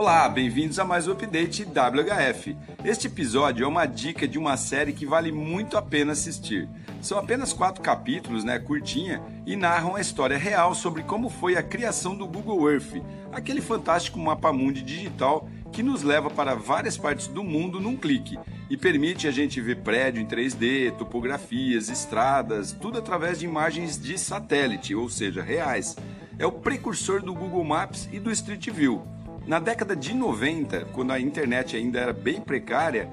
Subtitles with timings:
[0.00, 2.56] Olá, bem-vindos a mais um update WHF.
[2.82, 6.66] Este episódio é uma dica de uma série que vale muito a pena assistir.
[7.02, 11.62] São apenas quatro capítulos, né, curtinha, e narram a história real sobre como foi a
[11.62, 12.94] criação do Google Earth,
[13.30, 18.38] aquele fantástico mapa mundi digital que nos leva para várias partes do mundo num clique
[18.70, 24.16] e permite a gente ver prédio em 3D, topografias, estradas, tudo através de imagens de
[24.16, 25.94] satélite, ou seja, reais.
[26.38, 29.19] É o precursor do Google Maps e do Street View.
[29.46, 33.10] Na década de 90, quando a internet ainda era bem precária,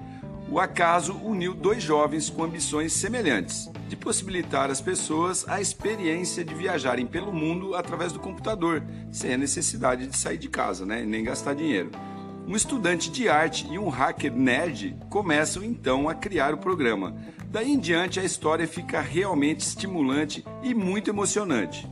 [0.49, 6.53] o acaso uniu dois jovens com ambições semelhantes, de possibilitar às pessoas a experiência de
[6.53, 11.03] viajarem pelo mundo através do computador, sem a necessidade de sair de casa, né?
[11.03, 11.91] nem gastar dinheiro.
[12.47, 17.13] Um estudante de arte e um hacker nerd começam então a criar o programa.
[17.49, 21.85] Daí em diante a história fica realmente estimulante e muito emocionante.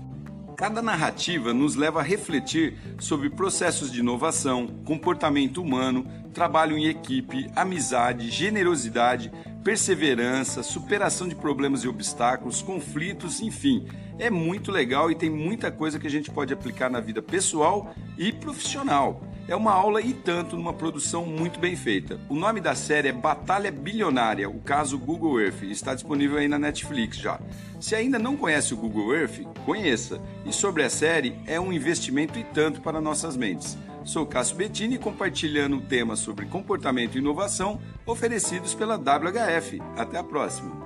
[0.55, 7.51] Cada narrativa nos leva a refletir sobre processos de inovação, comportamento humano, trabalho em equipe,
[7.53, 9.31] amizade, generosidade,
[9.65, 13.85] perseverança, superação de problemas e obstáculos, conflitos, enfim.
[14.17, 17.93] É muito legal e tem muita coisa que a gente pode aplicar na vida pessoal
[18.17, 19.21] e profissional.
[19.47, 22.19] É uma aula e tanto numa produção muito bem feita.
[22.27, 26.57] O nome da série é Batalha Bilionária, o caso Google Earth, está disponível aí na
[26.57, 27.39] Netflix já.
[27.79, 30.19] Se ainda não conhece o Google Earth, conheça.
[30.45, 33.77] E sobre a série, é um investimento e tanto para nossas mentes.
[34.03, 39.79] Sou Cássio Bettini compartilhando temas sobre comportamento e inovação oferecidos pela WHF.
[39.95, 40.84] Até a próxima!